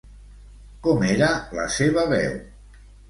[0.87, 1.27] Com era
[1.59, 2.39] la seva veu?